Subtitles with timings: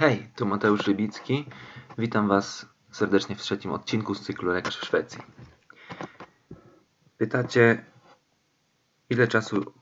[0.00, 1.46] Hej, tu Mateusz Rybicki.
[1.98, 5.22] Witam Was serdecznie w trzecim odcinku z cyklu Lekarz w Szwecji.
[7.18, 7.84] Pytacie,
[9.10, 9.72] ile czasu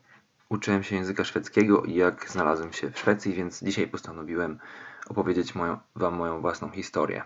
[0.49, 4.59] uczyłem się języka szwedzkiego i jak znalazłem się w Szwecji, więc dzisiaj postanowiłem
[5.09, 7.23] opowiedzieć moją, Wam moją własną historię.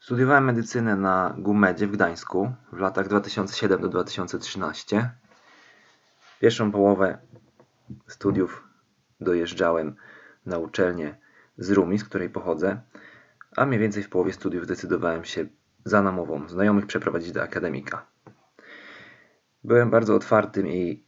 [0.00, 5.10] Studiowałem medycynę na GUMEDzie w Gdańsku w latach 2007 do 2013.
[6.40, 7.18] Pierwszą połowę
[8.06, 8.65] studiów
[9.20, 9.96] dojeżdżałem
[10.46, 11.16] na uczelnię
[11.58, 12.80] z Rumi, z której pochodzę,
[13.56, 15.46] a mniej więcej w połowie studiów zdecydowałem się
[15.84, 18.06] za namową znajomych przeprowadzić do akademika.
[19.64, 21.04] Byłem bardzo otwartym i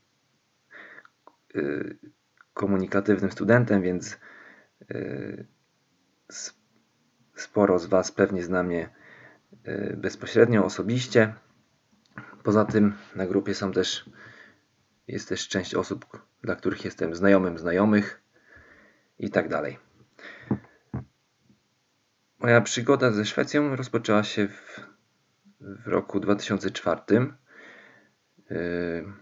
[1.54, 1.98] yy,
[2.54, 4.18] komunikatywnym studentem, więc
[4.90, 5.46] yy,
[7.34, 8.90] sporo z Was pewnie zna mnie
[9.64, 11.34] yy, bezpośrednio, osobiście.
[12.42, 14.10] Poza tym na grupie są też,
[15.08, 18.23] jest też część osób, dla których jestem znajomym znajomych
[19.19, 19.78] i tak dalej.
[22.39, 24.80] Moja przygoda ze Szwecją rozpoczęła się w,
[25.61, 27.00] w roku 2004,
[28.50, 29.12] yy,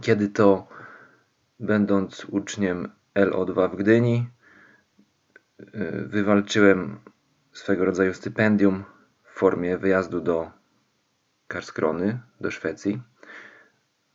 [0.00, 0.68] kiedy to
[1.60, 4.28] będąc uczniem LO2 w Gdyni,
[5.58, 7.00] yy, wywalczyłem
[7.52, 8.84] swego rodzaju stypendium
[9.24, 10.50] w formie wyjazdu do
[11.48, 13.02] Karskrony, do Szwecji,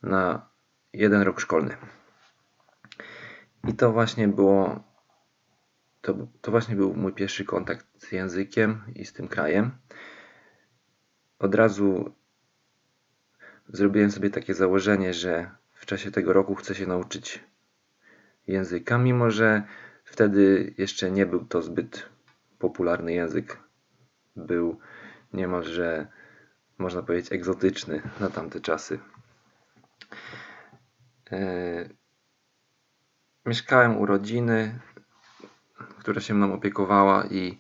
[0.04, 0.50] na
[0.94, 1.78] jeden rok szkolny.
[3.68, 4.84] I to właśnie było,
[6.02, 9.72] to, to właśnie był mój pierwszy kontakt z językiem i z tym krajem.
[11.40, 12.14] Od razu
[13.68, 17.44] zrobiłem sobie takie założenie, że w czasie tego roku chcę się nauczyć
[18.48, 19.64] języka, mimo że
[20.04, 22.10] wtedy jeszcze nie był to zbyt
[22.60, 23.60] popularny język.
[24.36, 24.80] Był
[25.34, 26.08] niemalże,
[26.78, 29.00] można powiedzieć, egzotyczny na tamte czasy.
[31.32, 31.90] E,
[33.50, 34.80] mieszkałem u rodziny,
[36.00, 37.58] która się mną opiekowała i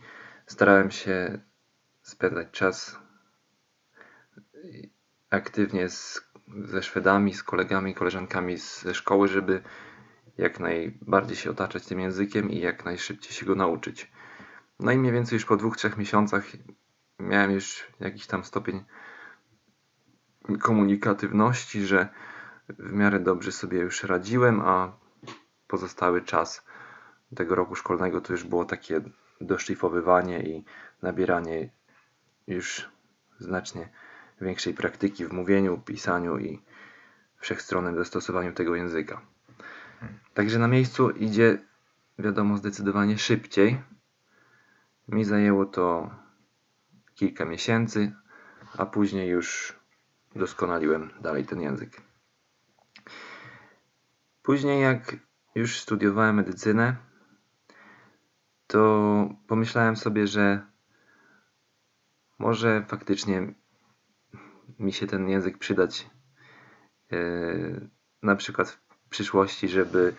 [0.47, 1.39] starałem się
[2.01, 2.99] spędzać czas
[5.29, 6.21] aktywnie z,
[6.65, 9.61] ze Szwedami, z kolegami, koleżankami ze szkoły, żeby
[10.37, 14.11] jak najbardziej się otaczać tym językiem i jak najszybciej się go nauczyć.
[14.79, 16.45] No i mniej więcej już po dwóch, trzech miesiącach
[17.19, 18.83] miałem już jakiś tam stopień
[20.59, 22.09] komunikatywności, że
[22.69, 24.99] w miarę dobrze sobie już radziłem, a
[25.69, 26.65] pozostały czas
[27.35, 29.01] tego roku szkolnego to już było takie
[29.41, 30.63] doszlifowywanie i
[31.01, 31.69] nabieranie
[32.47, 32.89] już
[33.39, 33.89] znacznie
[34.41, 36.61] większej praktyki w mówieniu, pisaniu i
[37.37, 39.21] wszechstronnym dostosowaniu tego języka.
[40.33, 41.57] Także na miejscu idzie,
[42.19, 43.81] wiadomo, zdecydowanie szybciej.
[45.07, 46.09] Mi zajęło to
[47.15, 48.13] kilka miesięcy,
[48.77, 49.79] a później już
[50.35, 52.01] doskonaliłem dalej ten język.
[54.43, 56.95] Później, jak już studiowałem medycynę,
[58.67, 60.65] to pomyślałem sobie, że
[62.39, 63.53] może faktycznie
[64.79, 66.09] mi się ten język przydać
[67.11, 67.17] e,
[68.23, 70.13] na przykład w przyszłości, żeby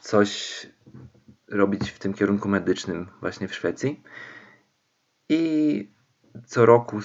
[0.00, 0.66] coś
[1.48, 4.02] robić w tym kierunku medycznym właśnie w Szwecji.
[5.28, 5.94] I
[6.46, 7.02] co roku, e,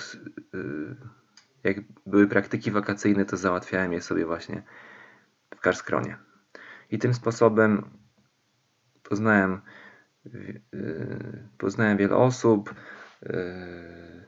[1.63, 4.63] jak były praktyki wakacyjne, to załatwiałem je sobie właśnie
[5.55, 6.28] w Karskronie.
[6.89, 7.89] I tym sposobem
[9.03, 9.61] poznałem,
[10.25, 12.75] yy, poznałem wiele osób,
[13.21, 14.25] yy,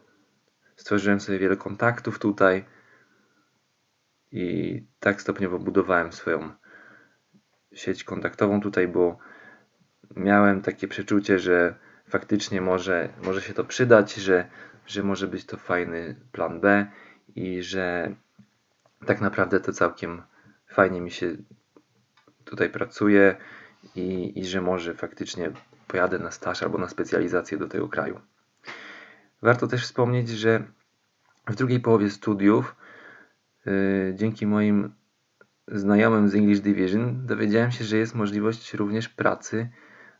[0.75, 2.65] stworzyłem sobie wiele kontaktów tutaj
[4.31, 6.51] i tak stopniowo budowałem swoją
[7.73, 9.17] sieć kontaktową tutaj, bo
[10.15, 11.75] miałem takie przeczucie, że
[12.07, 14.47] faktycznie może, może się to przydać, że,
[14.87, 16.87] że może być to fajny plan B
[17.35, 18.15] i że
[19.05, 20.23] tak naprawdę to całkiem
[20.67, 21.35] fajnie mi się
[22.45, 23.35] tutaj pracuję
[23.95, 25.51] i, i że może faktycznie
[25.87, 28.19] pojadę na staż albo na specjalizację do tego kraju.
[29.41, 30.63] Warto też wspomnieć, że
[31.47, 32.75] w drugiej połowie studiów
[33.65, 34.93] yy, dzięki moim
[35.67, 39.69] znajomym z English Division dowiedziałem się, że jest możliwość również pracy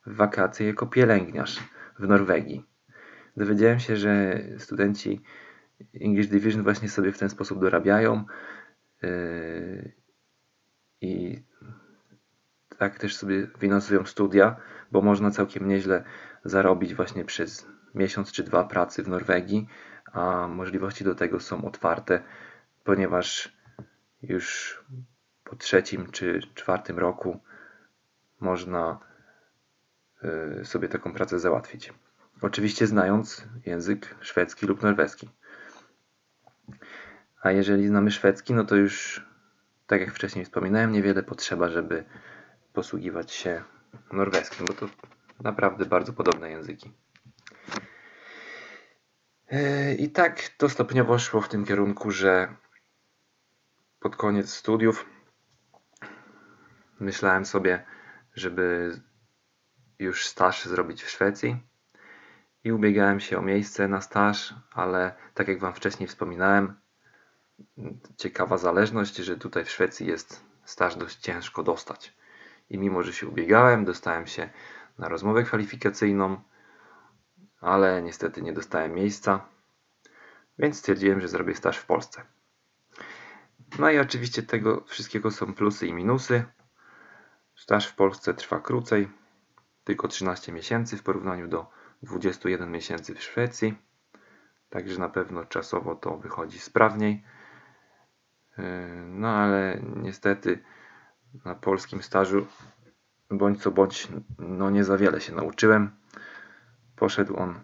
[0.06, 1.60] w wakacje jako pielęgniarz
[2.00, 2.66] w Norwegii.
[3.38, 5.22] Dowiedziałem się, że studenci
[6.02, 8.26] English Division właśnie sobie w ten sposób dorabiają
[9.02, 9.92] yy,
[11.02, 11.44] i
[12.82, 14.56] tak też sobie finansują studia,
[14.92, 16.04] bo można całkiem nieźle
[16.46, 19.68] zarobić właśnie przez miesiąc czy dwa pracy w Norwegii,
[20.14, 22.24] a możliwości do tego są otwarte,
[22.84, 23.58] ponieważ
[24.22, 24.80] już
[25.44, 27.40] po trzecim czy czwartym roku
[28.40, 29.00] można
[30.62, 31.94] y, sobie taką pracę załatwić.
[32.42, 35.30] Oczywiście znając język szwedzki lub norweski.
[37.42, 39.26] A jeżeli znamy szwedzki, no to już,
[39.88, 42.04] tak jak wcześniej wspominałem, niewiele potrzeba, żeby
[42.74, 43.64] posługiwać się
[44.12, 44.90] norweskim, bo to
[45.44, 46.92] naprawdę bardzo podobne języki.
[49.52, 52.56] E, I tak to stopniowo szło w tym kierunku, że
[54.00, 55.06] pod koniec studiów
[57.00, 57.86] myślałem sobie,
[58.36, 58.96] żeby
[60.00, 61.58] już staż zrobić w Szwecji
[62.64, 66.80] i ubiegałem się o miejsce na staż, ale tak jak Wam wcześniej wspominałem,
[68.18, 72.21] ciekawa zależność, że tutaj w Szwecji jest staż dość ciężko dostać.
[72.72, 74.50] I mimo, że się ubiegałem, dostałem się
[74.98, 76.42] na rozmowę kwalifikacyjną,
[77.62, 79.46] ale niestety nie dostałem miejsca,
[80.60, 82.22] więc stwierdziłem, że zrobię staż w Polsce.
[83.80, 86.44] No i oczywiście tego wszystkiego są plusy i minusy.
[87.56, 89.10] Staż w Polsce trwa krócej,
[89.84, 91.70] tylko 13 miesięcy w porównaniu do
[92.04, 93.78] 21 miesięcy w Szwecji.
[94.70, 97.24] Także na pewno czasowo to wychodzi sprawniej.
[98.58, 98.66] Yy,
[99.06, 100.64] no ale niestety
[101.46, 102.48] na polskim stażu
[103.30, 104.08] bądź co bądź
[104.40, 105.92] no nie za wiele się nauczyłem.
[106.96, 107.60] Poszedł on,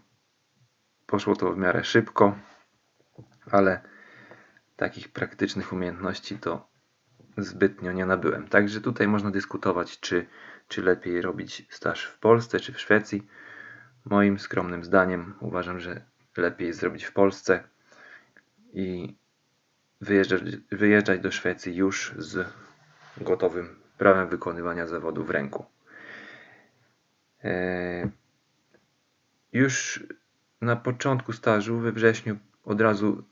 [1.06, 2.38] poszło to w miarę szybko,
[3.52, 3.82] ale
[4.76, 6.68] takich praktycznych umiejętności to
[7.38, 8.48] zbytnio nie nabyłem.
[8.48, 10.26] Także tutaj można dyskutować, czy,
[10.68, 13.28] czy lepiej robić staż w Polsce, czy w Szwecji.
[14.06, 16.06] Moim skromnym zdaniem uważam, że
[16.38, 17.64] lepiej zrobić w Polsce
[18.74, 19.18] i
[20.02, 20.42] wyjeżdżać,
[20.72, 22.54] wyjeżdżać do Szwecji już z
[23.22, 25.66] gotowym prawem wykonywania zawodu w ręku.
[27.44, 28.10] E,
[29.54, 30.04] już
[30.62, 33.24] na początku stażu we wrześniu od razu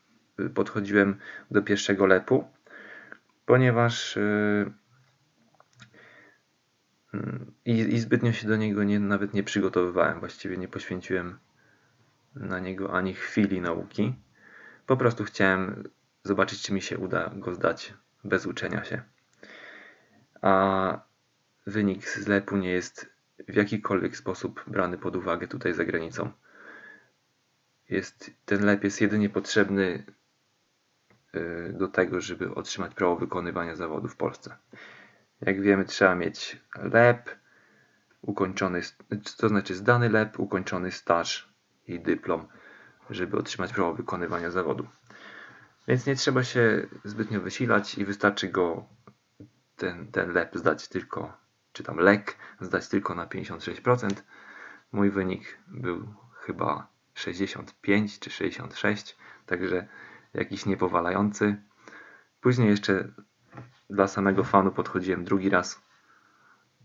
[0.53, 1.19] podchodziłem
[1.51, 2.47] do pierwszego lepu,
[3.45, 4.71] ponieważ e,
[7.65, 10.19] i, i zbytnio się do niego nie, nawet nie przygotowywałem.
[10.19, 11.39] Właściwie nie poświęciłem
[12.35, 14.15] na niego ani chwili nauki.
[14.85, 15.83] Po prostu chciałem
[16.23, 17.93] zobaczyć, czy mi się uda go zdać
[18.23, 19.14] bez uczenia się.
[20.45, 20.99] A
[21.67, 23.09] wynik zlepu nie jest
[23.47, 26.31] w jakikolwiek sposób brany pod uwagę tutaj za granicą.
[27.89, 30.03] Jest, ten lep jest jedynie potrzebny
[31.35, 34.57] y, do tego, żeby otrzymać prawo wykonywania zawodu w Polsce.
[35.41, 37.35] Jak wiemy, trzeba mieć lep,
[38.21, 38.81] ukończony,
[39.37, 41.53] to znaczy zdany lep, ukończony staż
[41.87, 42.47] i dyplom,
[43.09, 44.87] żeby otrzymać prawo wykonywania zawodu.
[45.87, 48.95] Więc nie trzeba się zbytnio wysilać i wystarczy go
[49.75, 51.37] ten, ten lep zdać tylko,
[51.73, 54.09] czy tam lek zdać tylko na 56%.
[54.91, 59.87] Mój wynik był chyba 65 czy 66, także
[60.33, 61.61] jakiś niepowalający.
[62.41, 63.11] Później jeszcze
[63.89, 65.81] dla samego fanu podchodziłem drugi raz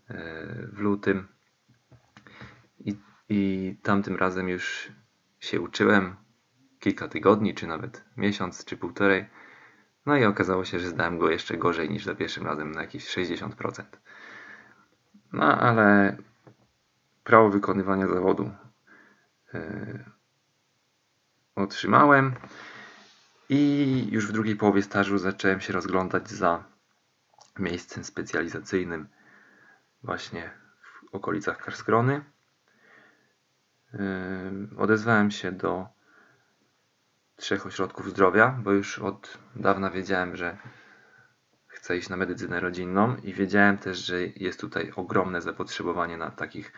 [0.08, 0.14] e,
[0.72, 1.28] w lutym
[2.78, 2.96] i,
[3.28, 4.92] i tamtym razem już
[5.40, 6.16] się uczyłem
[6.81, 9.26] kilka tygodni, czy nawet miesiąc, czy półtorej.
[10.11, 13.17] No i okazało się, że zdałem go jeszcze gorzej niż za pierwszym razem na jakieś
[13.17, 13.85] 60%.
[15.33, 16.17] No ale
[17.25, 18.51] prawo wykonywania zawodu
[19.55, 20.05] yy,
[21.55, 22.35] otrzymałem
[23.49, 26.65] i już w drugiej połowie stażu zacząłem się rozglądać za
[27.59, 29.09] miejscem specjalizacyjnym
[30.03, 30.51] właśnie
[30.83, 32.25] w okolicach Karskrony.
[34.77, 35.87] Odezwałem się do
[37.40, 40.56] trzech ośrodków zdrowia, bo już od dawna wiedziałem, że
[41.66, 46.72] chcę iść na medycynę rodzinną i wiedziałem też, że jest tutaj ogromne zapotrzebowanie na takich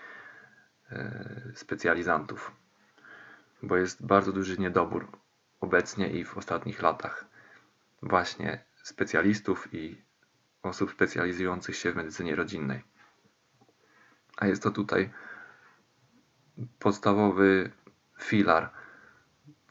[0.90, 2.52] e, specjalizantów,
[3.62, 5.08] bo jest bardzo duży niedobór
[5.60, 7.24] obecnie i w ostatnich latach
[8.02, 10.02] właśnie specjalistów i
[10.62, 12.82] osób specjalizujących się w medycynie rodzinnej.
[14.36, 15.10] A jest to tutaj
[16.78, 17.70] podstawowy
[18.20, 18.81] filar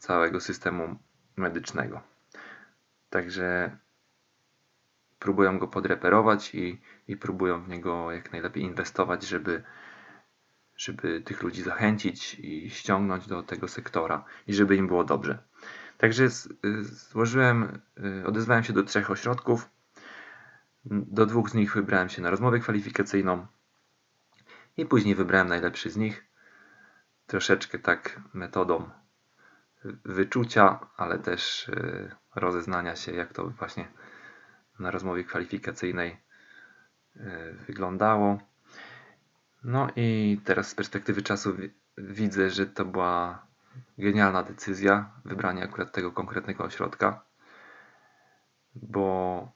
[0.02, 0.98] całego systemu
[1.36, 2.00] medycznego.
[3.10, 3.76] Także
[5.18, 9.62] próbują go podreperować i, i próbują w niego jak najlepiej inwestować, żeby,
[10.76, 15.38] żeby tych ludzi zachęcić i ściągnąć do tego sektora i żeby im było dobrze.
[15.98, 16.28] Także
[16.80, 17.80] złożyłem,
[18.22, 19.70] y, odezwałem się do trzech ośrodków.
[20.84, 23.46] Do dwóch z nich wybrałem się na rozmowę kwalifikacyjną
[24.76, 26.24] i później wybrałem najlepszy z nich.
[27.26, 29.01] Troszeczkę tak metodą
[30.04, 33.88] wyczucia, ale też y, rozeznania się, jak to właśnie
[34.78, 36.16] na rozmowie kwalifikacyjnej
[37.16, 37.20] y,
[37.66, 38.38] wyglądało.
[39.64, 41.56] No i teraz z perspektywy czasu
[41.98, 43.46] widzę, że to była
[43.98, 47.24] genialna decyzja wybranie akurat tego konkretnego ośrodka,
[48.74, 49.52] bo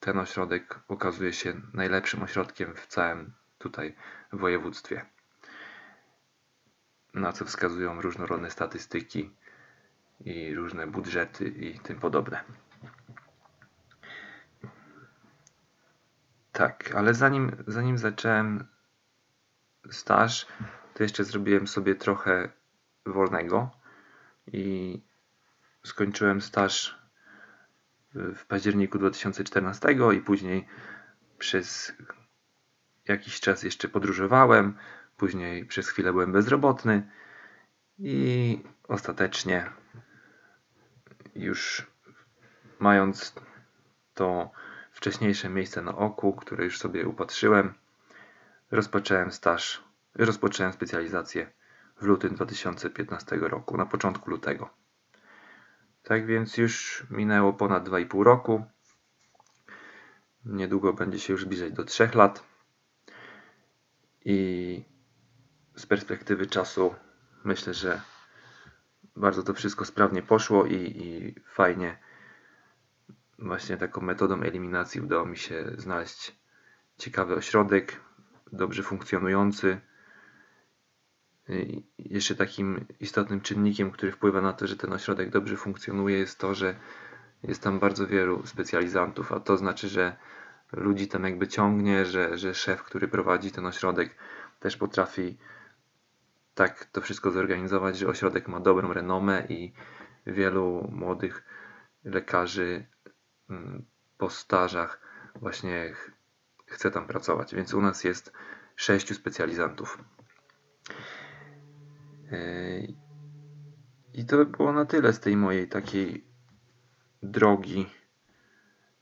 [0.00, 3.94] ten ośrodek okazuje się najlepszym ośrodkiem w całym tutaj
[4.32, 5.06] województwie.
[7.14, 9.30] Na co wskazują różnorodne statystyki
[10.24, 12.44] i różne budżety i tym podobne.
[16.52, 18.66] Tak, ale zanim, zanim zacząłem
[19.90, 20.46] staż,
[20.94, 22.48] to jeszcze zrobiłem sobie trochę
[23.06, 23.70] wolnego
[24.46, 25.02] i
[25.84, 26.98] skończyłem staż
[28.14, 30.66] w październiku 2014 i później
[31.38, 31.94] przez
[33.08, 34.76] jakiś czas jeszcze podróżowałem,
[35.16, 37.10] później przez chwilę byłem bezrobotny
[37.98, 39.70] i ostatecznie
[41.34, 41.86] już
[42.78, 43.34] mając
[44.14, 44.50] to
[44.90, 47.74] wcześniejsze miejsce na oku, które już sobie upatrzyłem,
[48.70, 51.52] rozpocząłem staż, rozpocząłem specjalizację
[51.96, 54.70] w lutym 2015 roku, na początku lutego.
[56.02, 58.64] Tak więc już minęło ponad 2,5 roku.
[60.44, 62.44] Niedługo będzie się już zbliżać do 3 lat.
[64.24, 64.84] I
[65.76, 66.94] z perspektywy czasu
[67.44, 68.00] myślę, że
[69.16, 71.98] bardzo to wszystko sprawnie poszło i, i fajnie
[73.38, 76.36] właśnie taką metodą eliminacji udało mi się znaleźć
[76.98, 78.00] ciekawy ośrodek,
[78.52, 79.80] dobrze funkcjonujący.
[81.48, 86.38] I jeszcze takim istotnym czynnikiem, który wpływa na to, że ten ośrodek dobrze funkcjonuje, jest
[86.38, 86.76] to, że
[87.42, 90.16] jest tam bardzo wielu specjalizantów, a to znaczy, że
[90.72, 94.16] ludzi tam jakby ciągnie, że, że szef, który prowadzi ten ośrodek,
[94.60, 95.38] też potrafi
[96.54, 99.72] tak to wszystko zorganizować, że ośrodek ma dobrą renomę i
[100.26, 101.44] wielu młodych
[102.04, 102.86] lekarzy
[103.50, 103.84] mm,
[104.18, 105.00] po stażach
[105.34, 106.12] właśnie ch-
[106.66, 107.54] chce tam pracować.
[107.54, 108.32] Więc u nas jest
[108.76, 109.98] sześciu specjalizantów.
[112.30, 112.94] Yy,
[114.14, 116.26] I to by było na tyle z tej mojej takiej
[117.22, 117.90] drogi,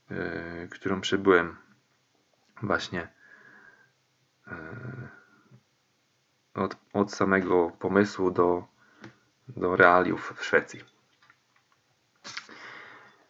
[0.09, 1.57] yy, którą przebyłem
[2.61, 3.07] właśnie
[4.47, 4.53] yy,
[6.53, 8.67] od, od samego pomysłu do,
[9.47, 10.79] do realiów w Szwecji.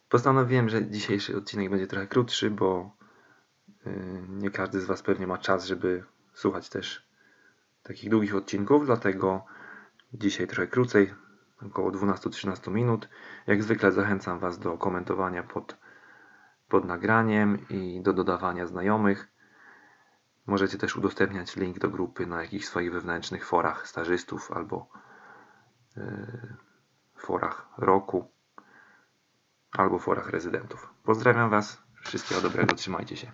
[0.10, 2.92] Postanowiłem, że dzisiejszy odcinek będzie trochę krótszy, bo
[4.30, 6.04] nie każdy z Was pewnie ma czas, żeby
[6.34, 7.08] słuchać też
[7.84, 9.46] takich długich odcinków, dlatego
[10.14, 11.14] dzisiaj trochę krócej,
[11.62, 13.10] około 12-13 minut.
[13.48, 15.78] Jak zwykle zachęcam Was do komentowania pod,
[16.70, 19.33] pod nagraniem i do dodawania znajomych.
[20.46, 24.90] Możecie też udostępniać link do grupy na jakichś swoich wewnętrznych forach stażystów albo
[25.98, 26.56] yy,
[27.16, 28.32] forach roku
[29.72, 30.94] albo forach rezydentów.
[31.04, 33.32] Pozdrawiam Was, wszystkiego dobrego, trzymajcie się.